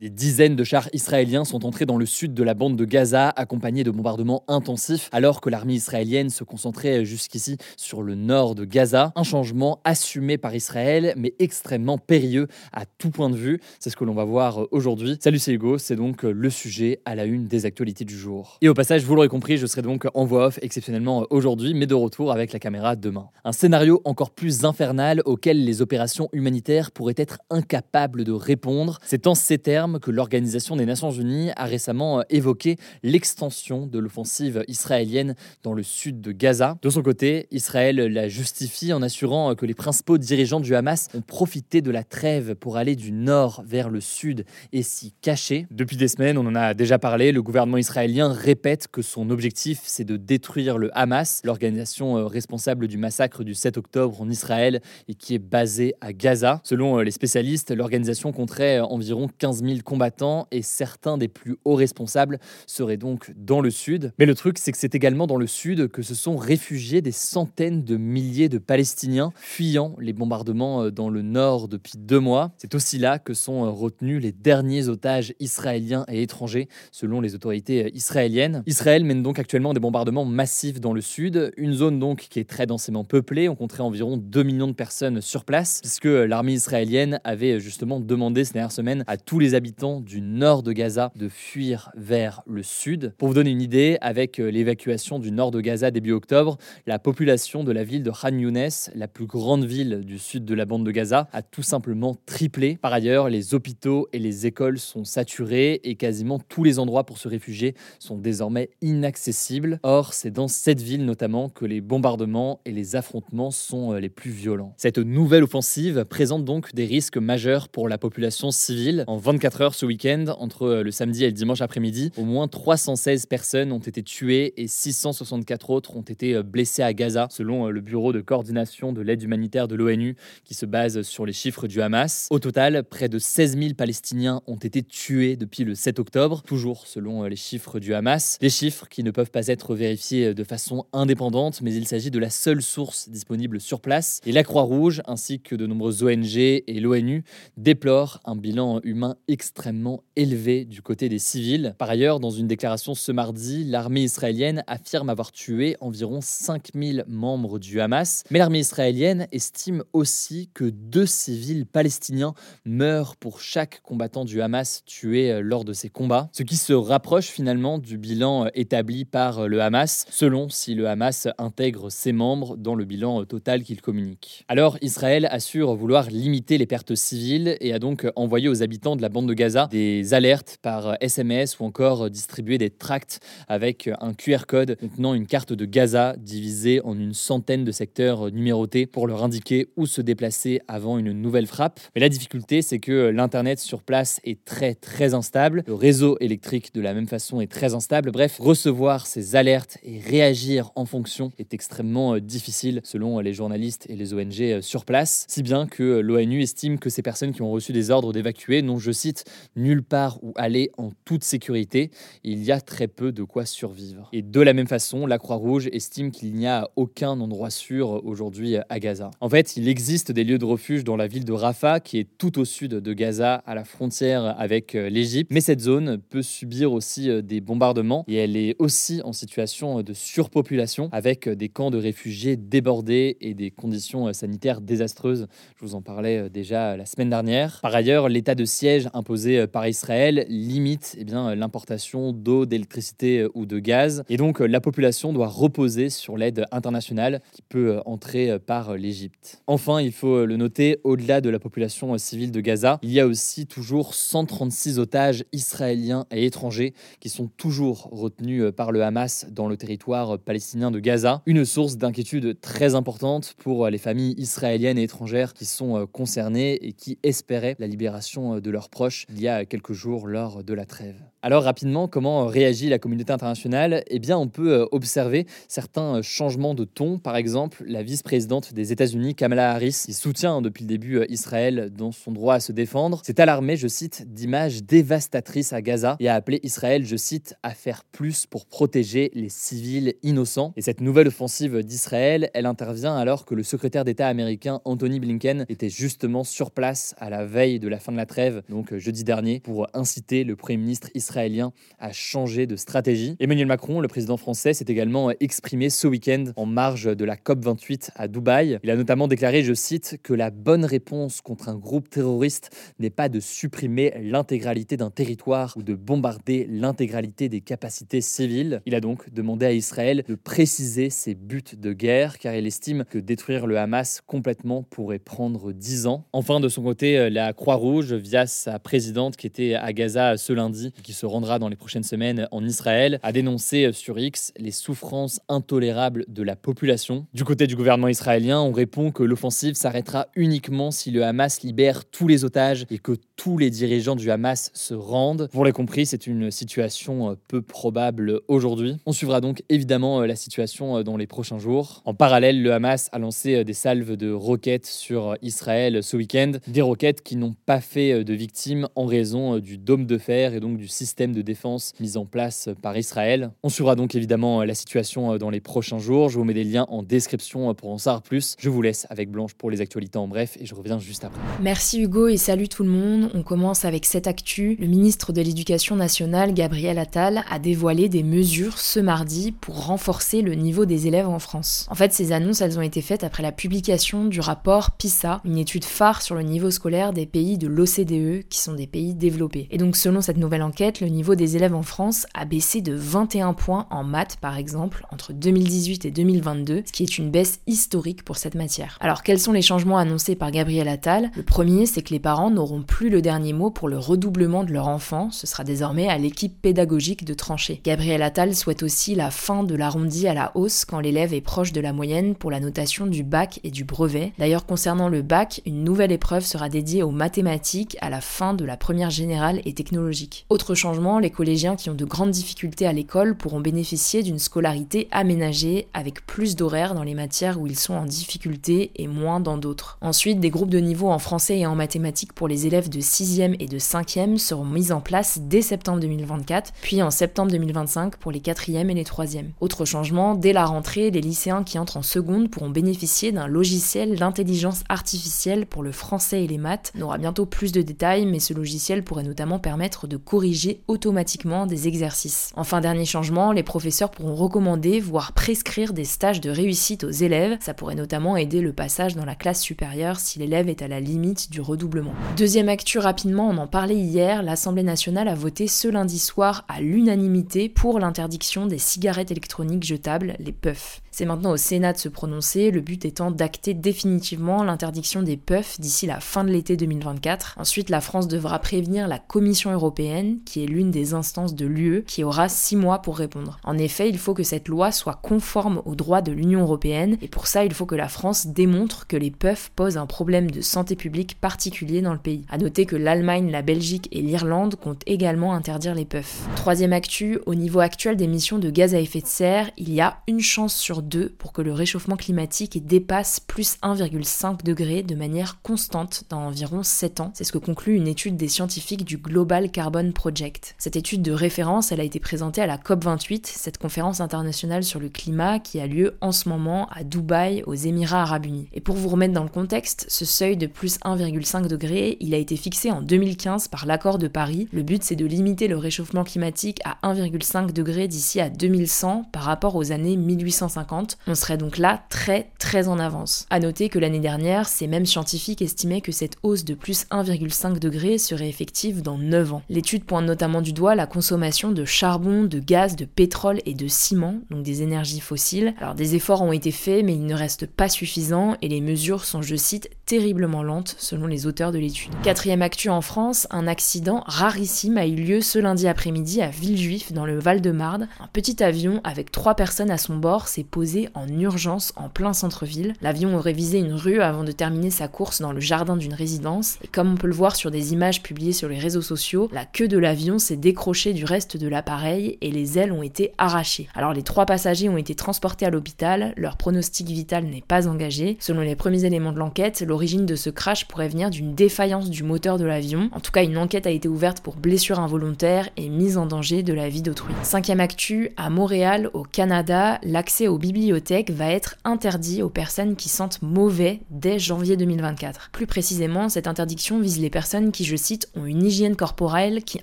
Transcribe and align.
Des 0.00 0.10
dizaines 0.10 0.56
de 0.56 0.64
chars 0.64 0.88
israéliens 0.92 1.44
sont 1.44 1.64
entrés 1.64 1.86
dans 1.86 1.96
le 1.96 2.04
sud 2.04 2.34
de 2.34 2.42
la 2.42 2.54
bande 2.54 2.76
de 2.76 2.84
Gaza, 2.84 3.28
accompagnés 3.28 3.84
de 3.84 3.92
bombardements 3.92 4.42
intensifs, 4.48 5.08
alors 5.12 5.40
que 5.40 5.48
l'armée 5.48 5.74
israélienne 5.74 6.30
se 6.30 6.42
concentrait 6.42 7.04
jusqu'ici 7.04 7.58
sur 7.76 8.02
le 8.02 8.16
nord 8.16 8.56
de 8.56 8.64
Gaza. 8.64 9.12
Un 9.14 9.22
changement 9.22 9.80
assumé 9.84 10.36
par 10.36 10.52
Israël, 10.52 11.14
mais 11.16 11.34
extrêmement 11.38 11.96
périlleux 11.96 12.48
à 12.72 12.86
tout 12.86 13.10
point 13.10 13.30
de 13.30 13.36
vue. 13.36 13.60
C'est 13.78 13.88
ce 13.88 13.96
que 13.96 14.02
l'on 14.02 14.14
va 14.14 14.24
voir 14.24 14.66
aujourd'hui. 14.72 15.16
Salut, 15.20 15.38
c'est 15.38 15.52
Hugo, 15.52 15.78
c'est 15.78 15.94
donc 15.94 16.24
le 16.24 16.50
sujet 16.50 17.00
à 17.04 17.14
la 17.14 17.24
une 17.24 17.46
des 17.46 17.64
actualités 17.64 18.04
du 18.04 18.18
jour. 18.18 18.58
Et 18.62 18.68
au 18.68 18.74
passage, 18.74 19.04
vous 19.04 19.14
l'aurez 19.14 19.28
compris, 19.28 19.58
je 19.58 19.66
serai 19.66 19.82
donc 19.82 20.08
en 20.12 20.24
voix 20.24 20.46
off 20.46 20.58
exceptionnellement 20.60 21.24
aujourd'hui, 21.30 21.72
mais 21.72 21.86
de 21.86 21.94
retour 21.94 22.32
avec 22.32 22.52
la 22.52 22.58
caméra 22.58 22.96
demain. 22.96 23.28
Un 23.44 23.52
scénario 23.52 24.02
encore 24.04 24.32
plus 24.32 24.64
infernal 24.64 25.22
auquel 25.24 25.64
les 25.64 25.82
opérations 25.82 26.28
humanitaires 26.32 26.90
pourraient 26.90 27.14
être 27.16 27.38
incapables 27.48 28.24
de 28.24 28.32
répondre. 28.32 28.98
C'est 29.04 29.28
en 29.28 29.36
ces 29.36 29.58
termes 29.58 29.83
que 30.00 30.10
l'Organisation 30.10 30.76
des 30.76 30.86
Nations 30.86 31.10
Unies 31.10 31.50
a 31.56 31.66
récemment 31.66 32.20
euh, 32.20 32.22
évoqué 32.30 32.76
l'extension 33.02 33.86
de 33.86 33.98
l'offensive 33.98 34.64
israélienne 34.66 35.34
dans 35.62 35.74
le 35.74 35.82
sud 35.82 36.20
de 36.20 36.32
Gaza. 36.32 36.76
De 36.82 36.90
son 36.90 37.02
côté, 37.02 37.46
Israël 37.50 37.96
la 37.96 38.28
justifie 38.28 38.92
en 38.92 39.02
assurant 39.02 39.50
euh, 39.50 39.54
que 39.54 39.66
les 39.66 39.74
principaux 39.74 40.18
dirigeants 40.18 40.60
du 40.60 40.74
Hamas 40.74 41.08
ont 41.14 41.20
profité 41.20 41.82
de 41.82 41.90
la 41.90 42.02
trêve 42.02 42.54
pour 42.54 42.76
aller 42.76 42.96
du 42.96 43.12
nord 43.12 43.62
vers 43.66 43.90
le 43.90 44.00
sud 44.00 44.44
et 44.72 44.82
s'y 44.82 45.12
cacher. 45.20 45.66
Depuis 45.70 45.96
des 45.96 46.08
semaines, 46.08 46.38
on 46.38 46.46
en 46.46 46.54
a 46.54 46.74
déjà 46.74 46.98
parlé, 46.98 47.32
le 47.32 47.42
gouvernement 47.42 47.76
israélien 47.76 48.32
répète 48.32 48.88
que 48.88 49.02
son 49.02 49.30
objectif, 49.30 49.80
c'est 49.84 50.04
de 50.04 50.16
détruire 50.16 50.78
le 50.78 50.90
Hamas, 50.96 51.42
l'organisation 51.44 52.16
euh, 52.16 52.26
responsable 52.26 52.88
du 52.88 52.98
massacre 52.98 53.44
du 53.44 53.54
7 53.54 53.76
octobre 53.76 54.20
en 54.20 54.30
Israël 54.30 54.80
et 55.08 55.14
qui 55.14 55.34
est 55.34 55.38
basée 55.38 55.94
à 56.00 56.12
Gaza. 56.12 56.60
Selon 56.64 56.98
les 56.98 57.10
spécialistes, 57.10 57.70
l'organisation 57.70 58.32
compterait 58.32 58.80
environ 58.80 59.28
15 59.38 59.62
000 59.62 59.73
combattants 59.82 60.46
et 60.50 60.62
certains 60.62 61.18
des 61.18 61.28
plus 61.28 61.56
hauts 61.64 61.74
responsables 61.74 62.38
seraient 62.66 62.96
donc 62.96 63.32
dans 63.36 63.60
le 63.60 63.70
sud. 63.70 64.12
Mais 64.18 64.26
le 64.26 64.34
truc, 64.34 64.58
c'est 64.58 64.72
que 64.72 64.78
c'est 64.78 64.94
également 64.94 65.26
dans 65.26 65.36
le 65.36 65.46
sud 65.46 65.88
que 65.88 66.02
se 66.02 66.14
sont 66.14 66.36
réfugiés 66.36 67.02
des 67.02 67.12
centaines 67.12 67.84
de 67.84 67.96
milliers 67.96 68.48
de 68.48 68.58
Palestiniens 68.58 69.32
fuyant 69.36 69.94
les 69.98 70.12
bombardements 70.12 70.84
euh, 70.84 70.90
dans 70.90 71.10
le 71.10 71.22
nord 71.22 71.68
depuis 71.68 71.94
deux 71.96 72.20
mois. 72.20 72.52
C'est 72.58 72.74
aussi 72.74 72.98
là 72.98 73.18
que 73.18 73.34
sont 73.34 73.64
euh, 73.64 73.70
retenus 73.70 74.22
les 74.22 74.32
derniers 74.32 74.88
otages 74.88 75.34
israéliens 75.40 76.04
et 76.08 76.22
étrangers, 76.22 76.68
selon 76.92 77.20
les 77.20 77.34
autorités 77.34 77.84
euh, 77.84 77.90
israéliennes. 77.94 78.62
Israël 78.66 79.04
mène 79.04 79.22
donc 79.22 79.38
actuellement 79.38 79.74
des 79.74 79.80
bombardements 79.80 80.24
massifs 80.24 80.80
dans 80.80 80.92
le 80.92 81.00
sud, 81.00 81.52
une 81.56 81.72
zone 81.72 81.98
donc 81.98 82.26
qui 82.30 82.38
est 82.38 82.48
très 82.48 82.66
densément 82.66 83.04
peuplée. 83.04 83.48
On 83.48 83.56
compterait 83.56 83.82
environ 83.82 84.16
2 84.16 84.42
millions 84.42 84.68
de 84.68 84.72
personnes 84.72 85.20
sur 85.20 85.44
place, 85.44 85.80
puisque 85.80 86.04
l'armée 86.04 86.52
israélienne 86.52 87.20
avait 87.24 87.60
justement 87.60 88.00
demandé 88.00 88.44
ces 88.44 88.52
dernières 88.52 88.72
semaines 88.72 89.04
à 89.06 89.16
tous 89.16 89.38
les 89.38 89.54
habitants 89.54 89.63
du 90.04 90.20
nord 90.20 90.62
de 90.62 90.72
Gaza 90.72 91.10
de 91.16 91.28
fuir 91.28 91.90
vers 91.96 92.42
le 92.46 92.62
sud. 92.62 93.14
Pour 93.16 93.28
vous 93.28 93.34
donner 93.34 93.50
une 93.50 93.62
idée, 93.62 93.96
avec 94.00 94.38
euh, 94.38 94.50
l'évacuation 94.50 95.18
du 95.18 95.32
nord 95.32 95.50
de 95.50 95.60
Gaza 95.60 95.90
début 95.90 96.12
octobre, 96.12 96.58
la 96.86 96.98
population 96.98 97.64
de 97.64 97.72
la 97.72 97.82
ville 97.82 98.02
de 98.02 98.10
Khan 98.10 98.36
Younes, 98.36 98.68
la 98.94 99.08
plus 99.08 99.26
grande 99.26 99.64
ville 99.64 100.00
du 100.04 100.18
sud 100.18 100.44
de 100.44 100.54
la 100.54 100.66
bande 100.66 100.84
de 100.84 100.90
Gaza, 100.90 101.28
a 101.32 101.42
tout 101.42 101.62
simplement 101.62 102.14
triplé. 102.26 102.76
Par 102.80 102.92
ailleurs, 102.92 103.30
les 103.30 103.54
hôpitaux 103.54 104.06
et 104.12 104.18
les 104.18 104.46
écoles 104.46 104.78
sont 104.78 105.04
saturés 105.04 105.80
et 105.82 105.94
quasiment 105.94 106.38
tous 106.38 106.62
les 106.62 106.78
endroits 106.78 107.04
pour 107.04 107.18
se 107.18 107.28
réfugier 107.28 107.74
sont 107.98 108.18
désormais 108.18 108.70
inaccessibles. 108.82 109.80
Or, 109.82 110.12
c'est 110.12 110.30
dans 110.30 110.48
cette 110.48 110.82
ville 110.82 111.06
notamment 111.06 111.48
que 111.48 111.64
les 111.64 111.80
bombardements 111.80 112.60
et 112.66 112.72
les 112.72 112.96
affrontements 112.96 113.50
sont 113.50 113.94
euh, 113.94 114.00
les 114.00 114.10
plus 114.10 114.30
violents. 114.30 114.74
Cette 114.76 114.98
nouvelle 114.98 115.44
offensive 115.44 116.04
présente 116.04 116.44
donc 116.44 116.74
des 116.74 116.84
risques 116.84 117.16
majeurs 117.16 117.68
pour 117.68 117.88
la 117.88 117.98
population 117.98 118.50
civile. 118.50 119.04
En 119.06 119.16
24 119.16 119.53
heures 119.60 119.74
ce 119.74 119.86
week-end, 119.86 120.26
entre 120.38 120.62
euh, 120.62 120.82
le 120.82 120.90
samedi 120.90 121.24
et 121.24 121.26
le 121.26 121.32
dimanche 121.32 121.60
après-midi, 121.60 122.10
au 122.16 122.24
moins 122.24 122.48
316 122.48 123.26
personnes 123.26 123.72
ont 123.72 123.78
été 123.78 124.02
tuées 124.02 124.54
et 124.56 124.66
664 124.66 125.70
autres 125.70 125.96
ont 125.96 126.02
été 126.02 126.34
euh, 126.34 126.42
blessées 126.42 126.82
à 126.82 126.92
Gaza, 126.92 127.28
selon 127.30 127.66
euh, 127.66 127.70
le 127.70 127.80
Bureau 127.80 128.12
de 128.12 128.20
coordination 128.20 128.92
de 128.92 129.00
l'aide 129.00 129.22
humanitaire 129.22 129.68
de 129.68 129.74
l'ONU, 129.74 130.16
qui 130.44 130.54
se 130.54 130.66
base 130.66 131.02
sur 131.02 131.26
les 131.26 131.32
chiffres 131.32 131.66
du 131.66 131.80
Hamas. 131.80 132.28
Au 132.30 132.38
total, 132.38 132.84
près 132.84 133.08
de 133.08 133.18
16 133.18 133.58
000 133.58 133.74
Palestiniens 133.74 134.42
ont 134.46 134.56
été 134.56 134.82
tués 134.82 135.36
depuis 135.36 135.64
le 135.64 135.74
7 135.74 135.98
octobre, 135.98 136.42
toujours 136.42 136.86
selon 136.86 137.24
les 137.24 137.36
chiffres 137.36 137.80
du 137.80 137.94
Hamas. 137.94 138.38
Des 138.40 138.50
chiffres 138.50 138.88
qui 138.88 139.02
ne 139.02 139.10
peuvent 139.10 139.30
pas 139.30 139.46
être 139.48 139.74
vérifiés 139.74 140.34
de 140.34 140.44
façon 140.44 140.86
indépendante, 140.92 141.60
mais 141.62 141.74
il 141.74 141.86
s'agit 141.86 142.10
de 142.10 142.18
la 142.18 142.30
seule 142.30 142.62
source 142.62 143.08
disponible 143.08 143.60
sur 143.60 143.80
place. 143.80 144.20
Et 144.26 144.32
la 144.32 144.44
Croix-Rouge, 144.44 145.02
ainsi 145.06 145.40
que 145.40 145.54
de 145.54 145.66
nombreuses 145.66 146.02
ONG 146.02 146.36
et 146.36 146.80
l'ONU, 146.80 147.24
déplorent 147.56 148.20
un 148.24 148.36
bilan 148.36 148.80
humain 148.82 149.16
extrêmement 149.28 149.43
extrêmement 149.44 150.02
élevé 150.16 150.64
du 150.64 150.80
côté 150.80 151.10
des 151.10 151.18
civils. 151.18 151.74
Par 151.76 151.90
ailleurs, 151.90 152.18
dans 152.18 152.30
une 152.30 152.46
déclaration 152.46 152.94
ce 152.94 153.12
mardi, 153.12 153.62
l'armée 153.64 154.02
israélienne 154.02 154.64
affirme 154.66 155.10
avoir 155.10 155.32
tué 155.32 155.76
environ 155.80 156.20
5000 156.22 157.04
membres 157.08 157.58
du 157.58 157.78
Hamas. 157.78 158.24
Mais 158.30 158.38
l'armée 158.38 158.60
israélienne 158.60 159.26
estime 159.32 159.84
aussi 159.92 160.48
que 160.54 160.64
deux 160.64 161.04
civils 161.04 161.66
palestiniens 161.66 162.32
meurent 162.64 163.16
pour 163.16 163.42
chaque 163.42 163.82
combattant 163.82 164.24
du 164.24 164.40
Hamas 164.40 164.82
tué 164.86 165.30
euh, 165.30 165.40
lors 165.42 165.66
de 165.66 165.74
ces 165.74 165.90
combats, 165.90 166.30
ce 166.32 166.42
qui 166.42 166.56
se 166.56 166.72
rapproche 166.72 167.26
finalement 167.26 167.76
du 167.78 167.98
bilan 167.98 168.46
euh, 168.46 168.48
établi 168.54 169.04
par 169.04 169.40
euh, 169.40 169.46
le 169.46 169.60
Hamas, 169.60 170.06
selon 170.08 170.48
si 170.48 170.74
le 170.74 170.88
Hamas 170.88 171.28
intègre 171.36 171.90
ses 171.90 172.12
membres 172.12 172.56
dans 172.56 172.74
le 172.74 172.86
bilan 172.86 173.26
total 173.26 173.62
qu'il 173.62 173.82
communique. 173.82 174.46
Alors 174.48 174.78
Israël 174.80 175.28
assure 175.30 175.74
vouloir 175.74 176.08
limiter 176.08 176.56
les 176.56 176.66
pertes 176.66 176.94
civiles 176.94 177.58
et 177.60 177.74
a 177.74 177.78
donc 177.78 178.06
envoyé 178.16 178.48
aux 178.48 178.62
habitants 178.62 178.96
de 178.96 179.02
la 179.02 179.10
bande 179.10 179.28
de 179.28 179.33
Gaza 179.34 179.68
des 179.70 180.14
alertes 180.14 180.58
par 180.62 180.96
SMS 181.00 181.58
ou 181.60 181.64
encore 181.64 182.10
distribuer 182.10 182.58
des 182.58 182.70
tracts 182.70 183.20
avec 183.48 183.90
un 184.00 184.14
QR 184.14 184.46
code 184.46 184.76
contenant 184.80 185.14
une 185.14 185.26
carte 185.26 185.52
de 185.52 185.64
Gaza 185.64 186.14
divisée 186.18 186.80
en 186.84 186.98
une 186.98 187.14
centaine 187.14 187.64
de 187.64 187.72
secteurs 187.72 188.30
numérotés 188.30 188.86
pour 188.86 189.06
leur 189.06 189.24
indiquer 189.24 189.68
où 189.76 189.86
se 189.86 190.00
déplacer 190.00 190.60
avant 190.68 190.98
une 190.98 191.12
nouvelle 191.12 191.46
frappe. 191.46 191.80
Mais 191.94 192.00
la 192.00 192.08
difficulté, 192.08 192.62
c'est 192.62 192.78
que 192.78 193.08
l'Internet 193.08 193.58
sur 193.58 193.82
place 193.82 194.20
est 194.24 194.44
très 194.44 194.74
très 194.74 195.14
instable. 195.14 195.64
Le 195.66 195.74
réseau 195.74 196.16
électrique 196.20 196.74
de 196.74 196.80
la 196.80 196.94
même 196.94 197.08
façon 197.08 197.40
est 197.40 197.50
très 197.50 197.74
instable. 197.74 198.10
Bref, 198.10 198.38
recevoir 198.38 199.06
ces 199.06 199.36
alertes 199.36 199.78
et 199.82 199.98
réagir 199.98 200.70
en 200.74 200.84
fonction 200.84 201.32
est 201.38 201.54
extrêmement 201.54 202.18
difficile 202.18 202.80
selon 202.84 203.20
les 203.20 203.32
journalistes 203.32 203.86
et 203.88 203.96
les 203.96 204.14
ONG 204.14 204.60
sur 204.60 204.84
place. 204.84 205.26
Si 205.28 205.42
bien 205.42 205.66
que 205.66 206.00
l'ONU 206.00 206.42
estime 206.42 206.78
que 206.78 206.90
ces 206.90 207.02
personnes 207.02 207.32
qui 207.32 207.42
ont 207.42 207.50
reçu 207.50 207.72
des 207.72 207.90
ordres 207.90 208.12
d'évacuer 208.12 208.62
n'ont, 208.62 208.78
je 208.78 208.92
cite, 208.92 209.23
nulle 209.56 209.82
part 209.82 210.22
où 210.22 210.32
aller 210.36 210.70
en 210.78 210.90
toute 211.04 211.24
sécurité, 211.24 211.90
il 212.22 212.42
y 212.44 212.52
a 212.52 212.60
très 212.60 212.88
peu 212.88 213.12
de 213.12 213.22
quoi 213.22 213.46
survivre. 213.46 214.08
Et 214.12 214.22
de 214.22 214.40
la 214.40 214.52
même 214.52 214.66
façon, 214.66 215.06
la 215.06 215.18
Croix-Rouge 215.18 215.68
estime 215.72 216.10
qu'il 216.10 216.34
n'y 216.34 216.46
a 216.46 216.68
aucun 216.76 217.20
endroit 217.20 217.50
sûr 217.50 218.04
aujourd'hui 218.04 218.56
à 218.68 218.78
Gaza. 218.78 219.10
En 219.20 219.28
fait, 219.28 219.56
il 219.56 219.68
existe 219.68 220.12
des 220.12 220.24
lieux 220.24 220.38
de 220.38 220.44
refuge 220.44 220.84
dans 220.84 220.96
la 220.96 221.06
ville 221.06 221.24
de 221.24 221.32
Rafah, 221.32 221.80
qui 221.80 221.98
est 221.98 222.08
tout 222.18 222.38
au 222.38 222.44
sud 222.44 222.72
de 222.72 222.92
Gaza, 222.92 223.34
à 223.46 223.54
la 223.54 223.64
frontière 223.64 224.34
avec 224.38 224.74
euh, 224.74 224.88
l'Égypte, 224.88 225.30
mais 225.32 225.40
cette 225.40 225.60
zone 225.60 225.98
peut 225.98 226.22
subir 226.22 226.72
aussi 226.72 227.10
euh, 227.10 227.22
des 227.22 227.40
bombardements 227.40 228.04
et 228.08 228.16
elle 228.16 228.36
est 228.36 228.56
aussi 228.58 229.00
en 229.04 229.12
situation 229.12 229.82
de 229.82 229.92
surpopulation, 229.92 230.88
avec 230.92 231.28
des 231.28 231.48
camps 231.48 231.70
de 231.70 231.78
réfugiés 231.78 232.36
débordés 232.36 233.16
et 233.20 233.34
des 233.34 233.50
conditions 233.50 234.12
sanitaires 234.12 234.60
désastreuses. 234.60 235.26
Je 235.56 235.64
vous 235.64 235.74
en 235.74 235.82
parlais 235.82 236.18
euh, 236.18 236.28
déjà 236.28 236.76
la 236.76 236.86
semaine 236.86 237.10
dernière. 237.10 237.60
Par 237.62 237.74
ailleurs, 237.74 238.08
l'état 238.08 238.34
de 238.34 238.44
siège 238.44 238.88
imposé 238.92 239.13
imposées 239.14 239.46
par 239.46 239.68
Israël 239.68 240.26
limitent 240.28 240.96
eh 240.98 241.04
bien, 241.04 241.36
l'importation 241.36 242.12
d'eau, 242.12 242.46
d'électricité 242.46 243.28
ou 243.34 243.46
de 243.46 243.60
gaz. 243.60 244.02
Et 244.08 244.16
donc 244.16 244.40
la 244.40 244.60
population 244.60 245.12
doit 245.12 245.28
reposer 245.28 245.88
sur 245.88 246.16
l'aide 246.16 246.46
internationale 246.50 247.20
qui 247.30 247.42
peut 247.42 247.80
entrer 247.86 248.40
par 248.40 248.74
l'Égypte. 248.74 249.40
Enfin, 249.46 249.80
il 249.80 249.92
faut 249.92 250.26
le 250.26 250.36
noter, 250.36 250.80
au-delà 250.82 251.20
de 251.20 251.30
la 251.30 251.38
population 251.38 251.96
civile 251.96 252.32
de 252.32 252.40
Gaza, 252.40 252.80
il 252.82 252.90
y 252.90 252.98
a 252.98 253.06
aussi 253.06 253.46
toujours 253.46 253.94
136 253.94 254.80
otages 254.80 255.24
israéliens 255.32 256.06
et 256.10 256.24
étrangers 256.24 256.74
qui 256.98 257.08
sont 257.08 257.28
toujours 257.36 257.88
retenus 257.92 258.50
par 258.56 258.72
le 258.72 258.82
Hamas 258.82 259.26
dans 259.30 259.46
le 259.46 259.56
territoire 259.56 260.18
palestinien 260.18 260.72
de 260.72 260.80
Gaza. 260.80 261.22
Une 261.26 261.44
source 261.44 261.76
d'inquiétude 261.76 262.40
très 262.40 262.74
importante 262.74 263.34
pour 263.38 263.68
les 263.68 263.78
familles 263.78 264.16
israéliennes 264.18 264.78
et 264.78 264.82
étrangères 264.82 265.34
qui 265.34 265.44
sont 265.44 265.86
concernées 265.86 266.54
et 266.66 266.72
qui 266.72 266.98
espéraient 267.04 267.54
la 267.60 267.68
libération 267.68 268.40
de 268.40 268.50
leurs 268.50 268.70
proches 268.70 268.93
il 269.08 269.20
y 269.20 269.28
a 269.28 269.44
quelques 269.44 269.72
jours 269.72 270.06
lors 270.06 270.42
de 270.42 270.54
la 270.54 270.64
trêve. 270.64 270.96
Alors 271.22 271.44
rapidement, 271.44 271.88
comment 271.88 272.26
réagit 272.26 272.68
la 272.68 272.78
communauté 272.78 273.12
internationale? 273.12 273.82
Eh 273.88 273.98
bien, 273.98 274.18
on 274.18 274.28
peut 274.28 274.68
observer 274.72 275.26
certains 275.48 276.02
changements 276.02 276.54
de 276.54 276.64
ton. 276.64 276.98
Par 276.98 277.16
exemple, 277.16 277.64
la 277.66 277.82
vice-présidente 277.82 278.52
des 278.52 278.72
États-Unis, 278.72 279.14
Kamala 279.14 279.52
Harris, 279.52 279.84
qui 279.86 279.94
soutient 279.94 280.42
depuis 280.42 280.64
le 280.64 280.68
début 280.68 281.04
Israël 281.08 281.70
dans 281.74 281.92
son 281.92 282.12
droit 282.12 282.34
à 282.34 282.40
se 282.40 282.52
défendre, 282.52 283.00
s'est 283.04 283.20
alarmée, 283.20 283.56
je 283.56 283.68
cite, 283.68 284.12
d'images 284.12 284.64
dévastatrices 284.64 285.54
à 285.54 285.62
Gaza 285.62 285.96
et 285.98 286.08
a 286.08 286.14
appelé 286.14 286.40
Israël, 286.42 286.84
je 286.84 286.96
cite, 286.96 287.34
à 287.42 287.50
faire 287.50 287.84
plus 287.84 288.26
pour 288.26 288.44
protéger 288.44 289.10
les 289.14 289.30
civils 289.30 289.94
innocents. 290.02 290.52
Et 290.56 290.62
cette 290.62 290.82
nouvelle 290.82 291.08
offensive 291.08 291.62
d'Israël, 291.62 292.30
elle 292.34 292.46
intervient 292.46 292.96
alors 292.96 293.24
que 293.24 293.34
le 293.34 293.42
secrétaire 293.42 293.84
d'État 293.84 294.08
américain 294.08 294.60
Anthony 294.66 295.00
Blinken 295.00 295.46
était 295.48 295.70
justement 295.70 296.24
sur 296.24 296.50
place 296.50 296.94
à 296.98 297.08
la 297.08 297.24
veille 297.24 297.60
de 297.60 297.68
la 297.68 297.78
fin 297.78 297.92
de 297.92 297.96
la 297.96 298.06
trêve, 298.06 298.42
donc 298.50 298.74
jeudi 298.84 299.02
dernier, 299.02 299.40
pour 299.40 299.66
inciter 299.72 300.24
le 300.24 300.36
Premier 300.36 300.58
ministre 300.58 300.90
israélien 300.94 301.52
a 301.78 301.90
changé 301.92 302.46
de 302.46 302.54
stratégie. 302.54 303.16
Emmanuel 303.18 303.46
Macron, 303.46 303.80
le 303.80 303.88
président 303.88 304.18
français, 304.18 304.52
s'est 304.52 304.66
également 304.68 305.10
exprimé 305.20 305.70
ce 305.70 305.86
week-end 305.86 306.24
en 306.36 306.44
marge 306.44 306.94
de 306.94 307.04
la 307.04 307.16
COP28 307.16 307.90
à 307.96 308.08
Dubaï. 308.08 308.58
Il 308.62 308.70
a 308.70 308.76
notamment 308.76 309.08
déclaré, 309.08 309.42
je 309.42 309.54
cite, 309.54 309.98
que 310.02 310.12
la 310.12 310.30
bonne 310.30 310.66
réponse 310.66 311.22
contre 311.22 311.48
un 311.48 311.56
groupe 311.56 311.88
terroriste 311.88 312.50
n'est 312.78 312.90
pas 312.90 313.08
de 313.08 313.20
supprimer 313.20 313.94
l'intégralité 314.02 314.76
d'un 314.76 314.90
territoire 314.90 315.54
ou 315.56 315.62
de 315.62 315.74
bombarder 315.74 316.46
l'intégralité 316.50 317.30
des 317.30 317.40
capacités 317.40 318.02
civiles. 318.02 318.60
Il 318.66 318.74
a 318.74 318.80
donc 318.80 319.10
demandé 319.14 319.46
à 319.46 319.52
Israël 319.52 320.04
de 320.06 320.14
préciser 320.14 320.90
ses 320.90 321.14
buts 321.14 321.42
de 321.56 321.72
guerre 321.72 322.18
car 322.18 322.34
il 322.34 322.46
estime 322.46 322.84
que 322.84 322.98
détruire 322.98 323.46
le 323.46 323.58
Hamas 323.58 324.02
complètement 324.06 324.62
pourrait 324.62 324.98
prendre 324.98 325.52
10 325.52 325.86
ans. 325.86 326.04
Enfin, 326.12 326.40
de 326.40 326.50
son 326.50 326.62
côté, 326.62 327.08
la 327.08 327.32
Croix-Rouge, 327.32 327.94
via 327.94 328.26
sa 328.26 328.58
présidente 328.74 329.16
qui 329.16 329.28
était 329.28 329.54
à 329.54 329.72
Gaza 329.72 330.16
ce 330.16 330.32
lundi, 330.32 330.72
qui 330.82 330.94
se 330.94 331.06
rendra 331.06 331.38
dans 331.38 331.48
les 331.48 331.54
prochaines 331.54 331.84
semaines 331.84 332.26
en 332.32 332.44
Israël, 332.44 332.98
a 333.04 333.12
dénoncé 333.12 333.70
sur 333.70 334.00
X 334.00 334.32
les 334.36 334.50
souffrances 334.50 335.20
intolérables 335.28 336.04
de 336.08 336.24
la 336.24 336.34
population. 336.34 337.06
Du 337.14 337.22
côté 337.22 337.46
du 337.46 337.54
gouvernement 337.54 337.86
israélien, 337.86 338.40
on 338.40 338.50
répond 338.50 338.90
que 338.90 339.04
l'offensive 339.04 339.54
s'arrêtera 339.54 340.08
uniquement 340.16 340.72
si 340.72 340.90
le 340.90 341.04
Hamas 341.04 341.42
libère 341.42 341.84
tous 341.84 342.08
les 342.08 342.24
otages 342.24 342.66
et 342.68 342.78
que 342.78 342.96
tous 343.14 343.38
les 343.38 343.48
dirigeants 343.48 343.94
du 343.94 344.10
Hamas 344.10 344.50
se 344.54 344.74
rendent. 344.74 345.28
Vous 345.32 345.44
l'avez 345.44 345.52
compris, 345.52 345.86
c'est 345.86 346.08
une 346.08 346.32
situation 346.32 347.16
peu 347.28 347.42
probable 347.42 348.22
aujourd'hui. 348.26 348.76
On 348.86 348.92
suivra 348.92 349.20
donc 349.20 349.44
évidemment 349.50 350.00
la 350.00 350.16
situation 350.16 350.82
dans 350.82 350.96
les 350.96 351.06
prochains 351.06 351.38
jours. 351.38 351.80
En 351.84 351.94
parallèle, 351.94 352.42
le 352.42 352.52
Hamas 352.52 352.88
a 352.90 352.98
lancé 352.98 353.44
des 353.44 353.52
salves 353.52 353.94
de 353.96 354.10
roquettes 354.10 354.66
sur 354.66 355.16
Israël 355.22 355.80
ce 355.84 355.96
week-end, 355.96 356.32
des 356.48 356.60
roquettes 356.60 357.04
qui 357.04 357.14
n'ont 357.14 357.36
pas 357.46 357.60
fait 357.60 358.02
de 358.02 358.14
victimes 358.14 358.63
en 358.74 358.86
raison 358.86 359.38
du 359.38 359.58
dôme 359.58 359.86
de 359.86 359.98
fer 359.98 360.34
et 360.34 360.40
donc 360.40 360.56
du 360.56 360.68
système 360.68 361.12
de 361.12 361.22
défense 361.22 361.72
mis 361.80 361.96
en 361.96 362.06
place 362.06 362.48
par 362.62 362.76
Israël. 362.76 363.30
On 363.42 363.48
suivra 363.48 363.74
donc 363.76 363.94
évidemment 363.94 364.42
la 364.44 364.54
situation 364.54 365.16
dans 365.16 365.30
les 365.30 365.40
prochains 365.40 365.78
jours. 365.78 366.08
Je 366.08 366.18
vous 366.18 366.24
mets 366.24 366.34
des 366.34 366.44
liens 366.44 366.66
en 366.68 366.82
description 366.82 367.54
pour 367.54 367.70
en 367.70 367.78
savoir 367.78 368.02
plus. 368.02 368.36
Je 368.38 368.50
vous 368.50 368.62
laisse 368.62 368.86
avec 368.90 369.10
Blanche 369.10 369.34
pour 369.34 369.50
les 369.50 369.60
actualités 369.60 369.98
en 369.98 370.08
bref 370.08 370.36
et 370.40 370.46
je 370.46 370.54
reviens 370.54 370.78
juste 370.78 371.04
après. 371.04 371.20
Merci 371.42 371.80
Hugo 371.80 372.08
et 372.08 372.16
salut 372.16 372.48
tout 372.48 372.62
le 372.62 372.70
monde. 372.70 373.10
On 373.14 373.22
commence 373.22 373.64
avec 373.64 373.84
cette 373.84 374.06
actu. 374.06 374.56
Le 374.60 374.66
ministre 374.66 375.12
de 375.12 375.20
l'Éducation 375.20 375.76
nationale, 375.76 376.34
Gabriel 376.34 376.78
Attal, 376.78 377.24
a 377.30 377.38
dévoilé 377.38 377.88
des 377.88 378.02
mesures 378.02 378.58
ce 378.58 378.80
mardi 378.80 379.32
pour 379.32 379.66
renforcer 379.66 380.22
le 380.22 380.34
niveau 380.34 380.66
des 380.66 380.86
élèves 380.86 381.08
en 381.08 381.18
France. 381.18 381.66
En 381.70 381.74
fait, 381.74 381.92
ces 381.92 382.12
annonces, 382.12 382.40
elles 382.40 382.58
ont 382.58 382.62
été 382.62 382.80
faites 382.80 383.04
après 383.04 383.22
la 383.22 383.32
publication 383.32 384.06
du 384.06 384.20
rapport 384.20 384.72
PISA, 384.72 385.20
une 385.24 385.38
étude 385.38 385.64
phare 385.64 386.02
sur 386.02 386.14
le 386.14 386.22
niveau 386.22 386.50
scolaire 386.50 386.92
des 386.92 387.06
pays 387.06 387.38
de 387.38 387.46
l'OCDE, 387.46 388.26
qui 388.28 388.38
sont 388.38 388.53
des 388.54 388.66
pays 388.66 388.94
développés. 388.94 389.48
Et 389.50 389.58
donc, 389.58 389.76
selon 389.76 390.00
cette 390.00 390.16
nouvelle 390.16 390.42
enquête, 390.42 390.80
le 390.80 390.88
niveau 390.88 391.14
des 391.14 391.36
élèves 391.36 391.54
en 391.54 391.62
France 391.62 392.06
a 392.14 392.24
baissé 392.24 392.60
de 392.60 392.74
21 392.74 393.34
points 393.34 393.66
en 393.70 393.84
maths 393.84 394.16
par 394.20 394.36
exemple 394.36 394.86
entre 394.90 395.12
2018 395.12 395.84
et 395.84 395.90
2022, 395.90 396.62
ce 396.66 396.72
qui 396.72 396.82
est 396.82 396.98
une 396.98 397.10
baisse 397.10 397.40
historique 397.46 398.04
pour 398.04 398.16
cette 398.16 398.34
matière. 398.34 398.78
Alors 398.80 399.02
quels 399.02 399.18
sont 399.18 399.32
les 399.32 399.42
changements 399.42 399.78
annoncés 399.78 400.14
par 400.14 400.30
Gabriel 400.30 400.68
Attal? 400.68 401.10
Le 401.16 401.22
premier, 401.22 401.66
c'est 401.66 401.82
que 401.82 401.92
les 401.92 402.00
parents 402.00 402.30
n'auront 402.30 402.62
plus 402.62 402.90
le 402.90 403.02
dernier 403.02 403.32
mot 403.32 403.50
pour 403.50 403.68
le 403.68 403.78
redoublement 403.78 404.44
de 404.44 404.52
leur 404.52 404.68
enfant, 404.68 405.10
ce 405.10 405.26
sera 405.26 405.44
désormais 405.44 405.88
à 405.88 405.98
l'équipe 405.98 406.40
pédagogique 406.40 407.04
de 407.04 407.14
trancher. 407.14 407.60
Gabriel 407.64 408.02
Attal 408.02 408.34
souhaite 408.34 408.62
aussi 408.62 408.94
la 408.94 409.10
fin 409.10 409.44
de 409.44 409.54
l'arrondi 409.54 410.08
à 410.08 410.14
la 410.14 410.32
hausse 410.34 410.64
quand 410.64 410.80
l'élève 410.80 411.14
est 411.14 411.20
proche 411.20 411.52
de 411.52 411.60
la 411.60 411.72
moyenne 411.72 412.14
pour 412.14 412.30
la 412.30 412.40
notation 412.40 412.86
du 412.86 413.02
bac 413.02 413.40
et 413.44 413.50
du 413.50 413.64
brevet. 413.64 414.12
D'ailleurs 414.18 414.46
concernant 414.46 414.88
le 414.88 415.02
bac, 415.02 415.40
une 415.46 415.64
nouvelle 415.64 415.92
épreuve 415.92 416.24
sera 416.24 416.48
dédiée 416.48 416.82
aux 416.82 416.90
mathématiques 416.90 417.76
à 417.80 417.90
la 417.90 418.00
fin 418.00 418.34
de 418.34 418.43
la 418.44 418.56
première 418.56 418.90
générale 418.90 419.40
et 419.44 419.54
technologique. 419.54 420.26
Autre 420.28 420.54
changement 420.54 420.98
les 420.98 421.10
collégiens 421.10 421.56
qui 421.56 421.70
ont 421.70 421.74
de 421.74 421.84
grandes 421.84 422.10
difficultés 422.10 422.66
à 422.66 422.72
l'école 422.72 423.16
pourront 423.16 423.40
bénéficier 423.40 424.02
d'une 424.02 424.18
scolarité 424.18 424.88
aménagée 424.90 425.68
avec 425.74 426.06
plus 426.06 426.36
d'horaires 426.36 426.74
dans 426.74 426.82
les 426.82 426.94
matières 426.94 427.40
où 427.40 427.46
ils 427.46 427.58
sont 427.58 427.74
en 427.74 427.84
difficulté 427.84 428.70
et 428.76 428.86
moins 428.86 429.20
dans 429.20 429.38
d'autres. 429.38 429.78
Ensuite, 429.80 430.20
des 430.20 430.30
groupes 430.30 430.50
de 430.50 430.58
niveau 430.58 430.88
en 430.88 430.98
français 430.98 431.38
et 431.38 431.46
en 431.46 431.54
mathématiques 431.54 432.12
pour 432.12 432.28
les 432.28 432.46
élèves 432.46 432.68
de 432.68 432.80
6e 432.80 433.36
et 433.38 433.46
de 433.46 433.58
5e 433.58 434.18
seront 434.18 434.44
mis 434.44 434.72
en 434.72 434.80
place 434.80 435.18
dès 435.20 435.42
septembre 435.42 435.80
2024, 435.80 436.52
puis 436.60 436.82
en 436.82 436.90
septembre 436.90 437.30
2025 437.30 437.96
pour 437.96 438.12
les 438.12 438.20
4e 438.20 438.70
et 438.70 438.74
les 438.74 438.84
3e. 438.84 439.30
Autre 439.40 439.64
changement, 439.64 440.14
dès 440.14 440.32
la 440.32 440.44
rentrée, 440.44 440.90
les 440.90 441.00
lycéens 441.00 441.44
qui 441.44 441.58
entrent 441.58 441.76
en 441.76 441.82
seconde 441.82 442.30
pourront 442.30 442.50
bénéficier 442.50 443.12
d'un 443.12 443.26
logiciel 443.26 443.96
d'intelligence 443.96 444.64
artificielle 444.68 445.46
pour 445.46 445.62
le 445.62 445.72
français 445.72 446.24
et 446.24 446.26
les 446.26 446.38
maths. 446.38 446.72
On 446.76 446.82
aura 446.82 446.98
bientôt 446.98 447.26
plus 447.26 447.52
de 447.52 447.62
détails, 447.62 448.06
mais 448.06 448.20
ce 448.20 448.33
logiciel 448.34 448.84
pourrait 448.84 449.02
notamment 449.02 449.38
permettre 449.38 449.86
de 449.86 449.96
corriger 449.96 450.62
automatiquement 450.68 451.46
des 451.46 451.68
exercices. 451.68 452.32
Enfin, 452.36 452.60
dernier 452.60 452.84
changement, 452.84 453.32
les 453.32 453.42
professeurs 453.42 453.90
pourront 453.90 454.14
recommander, 454.14 454.80
voire 454.80 455.12
prescrire 455.12 455.72
des 455.72 455.84
stages 455.84 456.20
de 456.20 456.30
réussite 456.30 456.84
aux 456.84 456.90
élèves. 456.90 457.36
Ça 457.40 457.54
pourrait 457.54 457.74
notamment 457.74 458.16
aider 458.16 458.40
le 458.40 458.52
passage 458.52 458.94
dans 458.94 459.04
la 459.04 459.14
classe 459.14 459.40
supérieure 459.40 459.98
si 459.98 460.18
l'élève 460.18 460.48
est 460.48 460.62
à 460.62 460.68
la 460.68 460.80
limite 460.80 461.30
du 461.30 461.40
redoublement. 461.40 461.94
Deuxième 462.16 462.48
actu 462.48 462.78
rapidement, 462.78 463.28
on 463.28 463.38
en 463.38 463.46
parlait 463.46 463.76
hier, 463.76 464.22
l'Assemblée 464.22 464.62
nationale 464.62 465.08
a 465.08 465.14
voté 465.14 465.46
ce 465.46 465.68
lundi 465.68 465.98
soir 465.98 466.44
à 466.48 466.60
l'unanimité 466.60 467.48
pour 467.48 467.78
l'interdiction 467.78 468.46
des 468.46 468.58
cigarettes 468.58 469.10
électroniques 469.10 469.64
jetables, 469.64 470.14
les 470.18 470.32
puffs. 470.32 470.83
C'est 470.96 471.06
maintenant 471.06 471.32
au 471.32 471.36
Sénat 471.36 471.72
de 471.72 471.78
se 471.78 471.88
prononcer, 471.88 472.52
le 472.52 472.60
but 472.60 472.84
étant 472.84 473.10
d'acter 473.10 473.52
définitivement 473.52 474.44
l'interdiction 474.44 475.02
des 475.02 475.16
puffs 475.16 475.58
d'ici 475.58 475.88
la 475.88 475.98
fin 475.98 476.22
de 476.22 476.30
l'été 476.30 476.56
2024. 476.56 477.34
Ensuite, 477.36 477.68
la 477.68 477.80
France 477.80 478.06
devra 478.06 478.38
prévenir 478.38 478.86
la 478.86 479.00
Commission 479.00 479.50
européenne, 479.50 480.18
qui 480.24 480.44
est 480.44 480.46
l'une 480.46 480.70
des 480.70 480.94
instances 480.94 481.34
de 481.34 481.46
l'UE, 481.46 481.82
qui 481.84 482.04
aura 482.04 482.28
six 482.28 482.54
mois 482.54 482.78
pour 482.78 482.96
répondre. 482.96 483.40
En 483.42 483.58
effet, 483.58 483.88
il 483.88 483.98
faut 483.98 484.14
que 484.14 484.22
cette 484.22 484.46
loi 484.46 484.70
soit 484.70 485.00
conforme 485.02 485.62
aux 485.64 485.74
droits 485.74 486.00
de 486.00 486.12
l'Union 486.12 486.42
européenne, 486.42 486.96
et 487.02 487.08
pour 487.08 487.26
ça, 487.26 487.44
il 487.44 487.54
faut 487.54 487.66
que 487.66 487.74
la 487.74 487.88
France 487.88 488.28
démontre 488.28 488.86
que 488.86 488.96
les 488.96 489.10
puffs 489.10 489.50
posent 489.56 489.78
un 489.78 489.86
problème 489.86 490.30
de 490.30 490.42
santé 490.42 490.76
publique 490.76 491.20
particulier 491.20 491.82
dans 491.82 491.92
le 491.92 491.98
pays. 491.98 492.24
A 492.28 492.38
noter 492.38 492.66
que 492.66 492.76
l'Allemagne, 492.76 493.32
la 493.32 493.42
Belgique 493.42 493.88
et 493.90 494.00
l'Irlande 494.00 494.54
comptent 494.54 494.84
également 494.86 495.34
interdire 495.34 495.74
les 495.74 495.86
puffs. 495.86 496.20
Troisième 496.36 496.72
actu, 496.72 497.18
au 497.26 497.34
niveau 497.34 497.58
actuel 497.58 497.96
des 497.96 498.04
émissions 498.04 498.38
de 498.38 498.48
gaz 498.48 498.76
à 498.76 498.78
effet 498.78 499.00
de 499.00 499.08
serre, 499.08 499.50
il 499.56 499.74
y 499.74 499.80
a 499.80 499.98
une 500.06 500.20
chance 500.20 500.54
sur 500.54 500.83
pour 501.18 501.32
que 501.32 501.42
le 501.42 501.52
réchauffement 501.52 501.96
climatique 501.96 502.66
dépasse 502.66 503.20
plus 503.20 503.56
1,5 503.62 504.42
degré 504.44 504.82
de 504.82 504.94
manière 504.94 505.40
constante 505.42 506.04
dans 506.10 506.20
environ 506.20 506.62
7 506.62 507.00
ans. 507.00 507.12
C'est 507.14 507.24
ce 507.24 507.32
que 507.32 507.38
conclut 507.38 507.74
une 507.74 507.88
étude 507.88 508.16
des 508.16 508.28
scientifiques 508.28 508.84
du 508.84 508.98
Global 508.98 509.50
Carbon 509.50 509.92
Project. 509.92 510.54
Cette 510.58 510.76
étude 510.76 511.02
de 511.02 511.12
référence, 511.12 511.72
elle 511.72 511.80
a 511.80 511.84
été 511.84 512.00
présentée 512.00 512.42
à 512.42 512.46
la 512.46 512.56
COP28, 512.56 513.22
cette 513.26 513.58
conférence 513.58 514.00
internationale 514.00 514.64
sur 514.64 514.80
le 514.80 514.88
climat 514.88 515.38
qui 515.38 515.60
a 515.60 515.66
lieu 515.66 515.96
en 516.00 516.12
ce 516.12 516.28
moment 516.28 516.68
à 516.70 516.84
Dubaï, 516.84 517.42
aux 517.46 517.54
Émirats 517.54 518.02
arabes 518.02 518.26
unis. 518.26 518.48
Et 518.52 518.60
pour 518.60 518.76
vous 518.76 518.88
remettre 518.88 519.14
dans 519.14 519.22
le 519.22 519.28
contexte, 519.28 519.86
ce 519.88 520.04
seuil 520.04 520.36
de 520.36 520.46
plus 520.46 520.78
1,5 520.80 521.46
degré, 521.46 521.96
il 522.00 522.14
a 522.14 522.18
été 522.18 522.36
fixé 522.36 522.70
en 522.70 522.82
2015 522.82 523.48
par 523.48 523.66
l'accord 523.66 523.98
de 523.98 524.08
Paris. 524.08 524.48
Le 524.52 524.62
but 524.62 524.82
c'est 524.82 524.96
de 524.96 525.06
limiter 525.06 525.48
le 525.48 525.56
réchauffement 525.56 526.04
climatique 526.04 526.60
à 526.64 526.76
1,5 526.82 527.52
degré 527.52 527.88
d'ici 527.88 528.20
à 528.20 528.28
2100 528.28 529.04
par 529.12 529.22
rapport 529.22 529.56
aux 529.56 529.72
années 529.72 529.96
1850 529.96 530.73
2050. 530.74 530.98
On 531.06 531.14
serait 531.14 531.36
donc 531.36 531.58
là 531.58 531.82
très 531.88 532.30
très 532.38 532.68
en 532.68 532.78
avance. 532.78 533.26
À 533.30 533.40
noter 533.40 533.68
que 533.68 533.78
l'année 533.78 534.00
dernière, 534.00 534.48
ces 534.48 534.66
mêmes 534.66 534.86
scientifiques 534.86 535.42
estimaient 535.42 535.80
que 535.80 535.92
cette 535.92 536.16
hausse 536.22 536.44
de 536.44 536.54
plus 536.54 536.86
1,5 536.90 537.58
degré 537.58 537.98
serait 537.98 538.28
effective 538.28 538.82
dans 538.82 538.98
9 538.98 539.34
ans. 539.34 539.42
L'étude 539.48 539.84
pointe 539.84 540.06
notamment 540.06 540.42
du 540.42 540.52
doigt 540.52 540.74
la 540.74 540.86
consommation 540.86 541.52
de 541.52 541.64
charbon, 541.64 542.24
de 542.24 542.38
gaz, 542.38 542.76
de 542.76 542.84
pétrole 542.84 543.40
et 543.46 543.54
de 543.54 543.68
ciment, 543.68 544.20
donc 544.30 544.42
des 544.42 544.62
énergies 544.62 545.00
fossiles. 545.00 545.54
Alors 545.60 545.74
des 545.74 545.94
efforts 545.94 546.22
ont 546.22 546.32
été 546.32 546.50
faits, 546.50 546.84
mais 546.84 546.94
ils 546.94 547.06
ne 547.06 547.14
restent 547.14 547.46
pas 547.46 547.68
suffisants 547.68 548.36
et 548.42 548.48
les 548.48 548.60
mesures 548.60 549.04
sont, 549.04 549.22
je 549.22 549.36
cite, 549.36 549.70
terriblement 549.86 550.42
lentes 550.42 550.74
selon 550.78 551.06
les 551.06 551.26
auteurs 551.26 551.52
de 551.52 551.58
l'étude. 551.58 551.92
Quatrième 552.02 552.42
actu 552.42 552.70
en 552.70 552.80
France, 552.80 553.26
un 553.30 553.46
accident 553.46 554.02
rarissime 554.06 554.78
a 554.78 554.86
eu 554.86 554.94
lieu 554.94 555.20
ce 555.20 555.38
lundi 555.38 555.68
après-midi 555.68 556.22
à 556.22 556.28
Villejuif 556.28 556.92
dans 556.92 557.06
le 557.06 557.18
Val-de-Marne. 557.18 557.88
Un 558.00 558.08
petit 558.12 558.42
avion 558.42 558.80
avec 558.84 559.12
trois 559.12 559.34
personnes 559.34 559.70
à 559.70 559.78
son 559.78 559.96
bord 559.96 560.28
s'est 560.28 560.44
posé 560.44 560.88
en 560.94 561.08
urgence 561.08 561.72
en 561.76 561.88
plein 561.88 562.12
centre-ville. 562.12 562.74
L'avion 562.82 563.16
aurait 563.16 563.32
visé 563.32 563.58
une 563.58 563.74
rue 563.74 564.00
avant 564.00 564.24
de 564.24 564.32
terminer 564.32 564.70
sa 564.70 564.88
course 564.88 565.20
dans 565.20 565.32
le 565.32 565.40
jardin 565.40 565.76
d'une 565.76 565.94
résidence 565.94 566.58
et 566.62 566.68
comme 566.68 566.92
on 566.92 566.96
peut 566.96 567.06
le 567.06 567.12
voir 567.12 567.36
sur 567.36 567.50
des 567.50 567.72
images 567.72 568.02
publiées 568.02 568.32
sur 568.32 568.48
les 568.48 568.58
réseaux 568.58 568.82
sociaux, 568.82 569.28
la 569.32 569.44
queue 569.44 569.68
de 569.68 569.78
l'avion 569.78 570.18
s'est 570.18 570.36
décrochée 570.36 570.92
du 570.92 571.04
reste 571.04 571.36
de 571.36 571.48
l'appareil 571.48 572.18
et 572.20 572.30
les 572.30 572.58
ailes 572.58 572.72
ont 572.72 572.82
été 572.82 573.12
arrachées. 573.18 573.68
Alors 573.74 573.92
les 573.92 574.02
trois 574.02 574.26
passagers 574.26 574.68
ont 574.68 574.76
été 574.76 574.94
transportés 574.94 575.46
à 575.46 575.50
l'hôpital, 575.50 576.14
leur 576.16 576.36
pronostic 576.36 576.86
vital 576.88 577.24
n'est 577.24 577.44
pas 577.46 577.68
engagé. 577.68 578.16
Selon 578.20 578.40
les 578.40 578.56
premiers 578.56 578.84
éléments 578.84 579.12
de 579.12 579.18
l'enquête, 579.18 579.56
l'origine 579.74 580.06
de 580.06 580.14
ce 580.14 580.30
crash 580.30 580.66
pourrait 580.66 580.86
venir 580.86 581.10
d'une 581.10 581.34
défaillance 581.34 581.90
du 581.90 582.04
moteur 582.04 582.38
de 582.38 582.44
l'avion. 582.44 582.88
En 582.92 583.00
tout 583.00 583.10
cas, 583.10 583.24
une 583.24 583.36
enquête 583.36 583.66
a 583.66 583.72
été 583.72 583.88
ouverte 583.88 584.20
pour 584.20 584.36
blessure 584.36 584.78
involontaire 584.78 585.48
et 585.56 585.68
mise 585.68 585.98
en 585.98 586.06
danger 586.06 586.44
de 586.44 586.52
la 586.52 586.68
vie 586.68 586.80
d'autrui. 586.80 587.12
Cinquième 587.24 587.58
actu, 587.58 588.10
à 588.16 588.30
Montréal, 588.30 588.88
au 588.92 589.02
Canada, 589.02 589.80
l'accès 589.82 590.28
aux 590.28 590.38
bibliothèques 590.38 591.10
va 591.10 591.28
être 591.28 591.56
interdit 591.64 592.22
aux 592.22 592.30
personnes 592.30 592.76
qui 592.76 592.88
sentent 592.88 593.20
mauvais 593.20 593.80
dès 593.90 594.20
janvier 594.20 594.56
2024. 594.56 595.30
Plus 595.32 595.48
précisément, 595.48 596.08
cette 596.08 596.28
interdiction 596.28 596.78
vise 596.78 597.00
les 597.00 597.10
personnes 597.10 597.50
qui, 597.50 597.64
je 597.64 597.74
cite, 597.74 598.08
ont 598.14 598.26
une 598.26 598.44
hygiène 598.44 598.76
corporelle 598.76 599.42
qui 599.42 599.60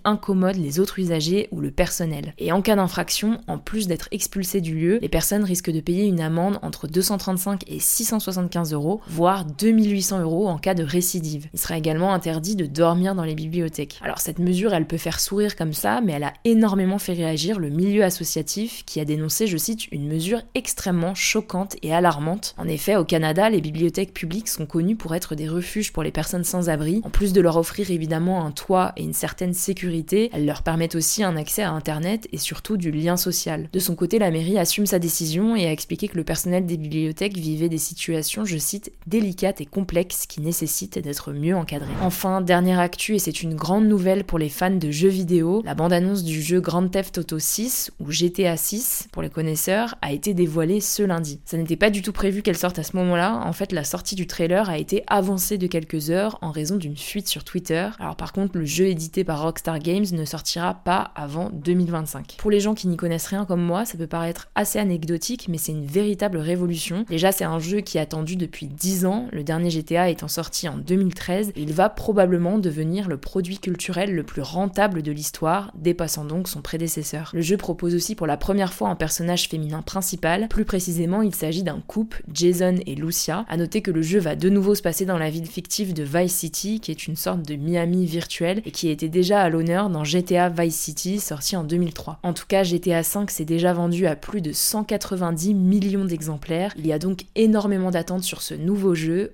incommode 0.03 0.57
les 0.57 0.81
autres 0.81 0.99
usagers 0.99 1.47
ou 1.53 1.61
le 1.61 1.71
personnel. 1.71 2.33
Et 2.37 2.51
en 2.51 2.61
cas 2.61 2.75
d'infraction, 2.75 3.39
en 3.47 3.57
plus 3.57 3.87
d'être 3.87 4.09
expulsées 4.11 4.59
du 4.59 4.75
lieu, 4.75 4.99
les 5.01 5.07
personnes 5.07 5.45
risquent 5.45 5.71
de 5.71 5.79
payer 5.79 6.03
une 6.03 6.19
amende 6.19 6.59
entre 6.63 6.89
235 6.89 7.63
et 7.67 7.79
675 7.79 8.73
euros, 8.73 8.99
voire 9.07 9.45
2800 9.45 10.00
en 10.11 10.57
cas 10.57 10.73
de 10.73 10.83
récidive. 10.83 11.47
Il 11.53 11.59
sera 11.59 11.77
également 11.77 12.13
interdit 12.13 12.55
de 12.55 12.65
dormir 12.65 13.15
dans 13.15 13.23
les 13.23 13.35
bibliothèques. 13.35 13.99
Alors 14.01 14.19
cette 14.19 14.39
mesure, 14.39 14.73
elle 14.73 14.87
peut 14.87 14.97
faire 14.97 15.19
sourire 15.19 15.55
comme 15.55 15.73
ça, 15.73 16.01
mais 16.01 16.13
elle 16.13 16.23
a 16.23 16.33
énormément 16.45 16.99
fait 16.99 17.13
réagir 17.13 17.59
le 17.59 17.69
milieu 17.69 18.03
associatif 18.03 18.83
qui 18.85 18.99
a 18.99 19.05
dénoncé, 19.05 19.47
je 19.47 19.57
cite, 19.57 19.91
une 19.91 20.07
mesure 20.07 20.41
extrêmement 20.55 21.15
choquante 21.15 21.75
et 21.81 21.93
alarmante. 21.93 22.55
En 22.57 22.67
effet, 22.67 22.95
au 22.95 23.05
Canada, 23.05 23.49
les 23.49 23.61
bibliothèques 23.61 24.13
publiques 24.13 24.49
sont 24.49 24.65
connues 24.65 24.95
pour 24.95 25.15
être 25.15 25.35
des 25.35 25.47
refuges 25.47 25.93
pour 25.93 26.03
les 26.03 26.11
personnes 26.11 26.43
sans 26.43 26.69
abri. 26.69 27.01
En 27.03 27.09
plus 27.09 27.33
de 27.33 27.41
leur 27.41 27.57
offrir 27.57 27.91
évidemment 27.91 28.45
un 28.45 28.51
toit 28.51 28.93
et 28.97 29.03
une 29.03 29.13
certaine 29.13 29.53
sécurité, 29.53 30.29
elles 30.33 30.45
leur 30.45 30.63
permettent 30.63 30.95
aussi 30.95 31.23
un 31.23 31.35
accès 31.35 31.63
à 31.63 31.71
Internet 31.71 32.27
et 32.31 32.37
surtout 32.37 32.77
du 32.77 32.91
lien 32.91 33.17
social. 33.17 33.69
De 33.71 33.79
son 33.79 33.95
côté, 33.95 34.19
la 34.19 34.31
mairie 34.31 34.57
assume 34.57 34.85
sa 34.85 34.99
décision 34.99 35.55
et 35.55 35.67
a 35.67 35.71
expliqué 35.71 36.07
que 36.07 36.17
le 36.17 36.23
personnel 36.23 36.65
des 36.65 36.77
bibliothèques 36.77 37.37
vivait 37.37 37.69
des 37.69 37.77
situations, 37.77 38.45
je 38.45 38.57
cite, 38.57 38.91
délicates 39.07 39.61
et 39.61 39.65
complexes 39.65 39.90
qui 40.27 40.41
nécessitent 40.41 40.99
d'être 40.99 41.33
mieux 41.33 41.55
encadrées. 41.55 41.91
Enfin, 42.01 42.41
dernière 42.41 42.79
actu, 42.79 43.15
et 43.15 43.19
c'est 43.19 43.43
une 43.43 43.55
grande 43.55 43.85
nouvelle 43.87 44.23
pour 44.23 44.39
les 44.39 44.49
fans 44.49 44.71
de 44.71 44.89
jeux 44.89 45.09
vidéo, 45.09 45.61
la 45.65 45.75
bande-annonce 45.75 46.23
du 46.23 46.41
jeu 46.41 46.61
Grand 46.61 46.87
Theft 46.87 47.17
Auto 47.17 47.39
6, 47.39 47.91
ou 47.99 48.09
GTA 48.11 48.55
6 48.55 49.09
pour 49.11 49.21
les 49.21 49.29
connaisseurs, 49.29 49.95
a 50.01 50.13
été 50.13 50.33
dévoilée 50.33 50.79
ce 50.79 51.03
lundi. 51.03 51.39
Ça 51.45 51.57
n'était 51.57 51.75
pas 51.75 51.89
du 51.89 52.01
tout 52.01 52.13
prévu 52.13 52.41
qu'elle 52.41 52.57
sorte 52.57 52.79
à 52.79 52.83
ce 52.83 52.95
moment-là, 52.95 53.41
en 53.45 53.53
fait 53.53 53.71
la 53.73 53.83
sortie 53.83 54.15
du 54.15 54.27
trailer 54.27 54.69
a 54.69 54.77
été 54.77 55.03
avancée 55.07 55.57
de 55.57 55.67
quelques 55.67 56.09
heures 56.09 56.37
en 56.41 56.51
raison 56.51 56.77
d'une 56.77 56.97
fuite 56.97 57.27
sur 57.27 57.43
Twitter. 57.43 57.89
Alors 57.99 58.15
par 58.15 58.31
contre, 58.31 58.57
le 58.57 58.65
jeu 58.65 58.87
édité 58.87 59.23
par 59.23 59.41
Rockstar 59.41 59.79
Games 59.79 60.05
ne 60.11 60.25
sortira 60.25 60.73
pas 60.73 61.11
avant 61.15 61.49
2025. 61.53 62.37
Pour 62.37 62.51
les 62.51 62.59
gens 62.59 62.75
qui 62.75 62.87
n'y 62.87 62.97
connaissent 62.97 63.27
rien 63.27 63.45
comme 63.45 63.61
moi, 63.61 63.85
ça 63.85 63.97
peut 63.97 64.07
paraître 64.07 64.49
assez 64.55 64.79
anecdotique, 64.79 65.47
mais 65.49 65.57
c'est 65.57 65.73
une 65.73 65.85
véritable 65.85 66.37
révolution. 66.37 67.05
Déjà, 67.09 67.31
c'est 67.31 67.43
un 67.43 67.59
jeu 67.59 67.81
qui 67.81 67.97
est 67.97 68.01
attendu 68.01 68.35
depuis 68.35 68.67
10 68.67 69.05
ans, 69.05 69.27
le 69.31 69.43
dernier 69.43 69.69
GTA 69.69 69.80
étant 69.89 70.27
sorti 70.27 70.67
en 70.67 70.77
2013, 70.77 71.49
et 71.49 71.61
il 71.61 71.73
va 71.73 71.89
probablement 71.89 72.57
devenir 72.57 73.07
le 73.07 73.17
produit 73.17 73.59
culturel 73.59 74.13
le 74.13 74.23
plus 74.23 74.41
rentable 74.41 75.01
de 75.01 75.11
l'histoire, 75.11 75.71
dépassant 75.75 76.25
donc 76.25 76.47
son 76.47 76.61
prédécesseur. 76.61 77.31
Le 77.33 77.41
jeu 77.41 77.57
propose 77.57 77.95
aussi 77.95 78.15
pour 78.15 78.27
la 78.27 78.37
première 78.37 78.73
fois 78.73 78.89
un 78.89 78.95
personnage 78.95 79.47
féminin 79.47 79.81
principal, 79.81 80.47
plus 80.47 80.65
précisément 80.65 81.21
il 81.21 81.35
s'agit 81.35 81.63
d'un 81.63 81.81
couple, 81.85 82.23
Jason 82.33 82.75
et 82.85 82.95
Lucia. 82.95 83.45
À 83.49 83.57
noter 83.57 83.81
que 83.81 83.91
le 83.91 84.01
jeu 84.01 84.19
va 84.19 84.35
de 84.35 84.49
nouveau 84.49 84.75
se 84.75 84.81
passer 84.81 85.05
dans 85.05 85.17
la 85.17 85.29
ville 85.29 85.45
fictive 85.45 85.93
de 85.93 86.03
Vice 86.03 86.35
City, 86.35 86.79
qui 86.79 86.91
est 86.91 87.07
une 87.07 87.15
sorte 87.15 87.41
de 87.43 87.55
Miami 87.55 88.05
virtuel 88.05 88.61
et 88.65 88.71
qui 88.71 88.89
était 88.89 89.09
déjà 89.09 89.41
à 89.41 89.49
l'honneur 89.49 89.89
dans 89.89 90.03
GTA 90.03 90.49
Vice 90.49 90.75
City, 90.75 91.19
sorti 91.19 91.55
en 91.55 91.63
2003. 91.63 92.19
En 92.23 92.33
tout 92.33 92.45
cas, 92.47 92.63
GTA 92.63 93.01
V 93.01 93.25
s'est 93.27 93.45
déjà 93.45 93.73
vendu 93.73 94.07
à 94.07 94.15
plus 94.15 94.41
de 94.41 94.51
190 94.51 95.53
millions 95.53 96.05
d'exemplaires. 96.05 96.73
Il 96.77 96.87
y 96.87 96.93
a 96.93 96.99
donc 96.99 97.25
énormément 97.35 97.91
d'attentes 97.91 98.23
sur 98.23 98.41
ce 98.41 98.53
nouveau 98.53 98.95
jeu. 98.95 99.33